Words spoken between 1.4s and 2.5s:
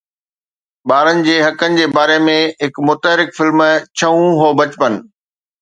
حقن جي باري ۾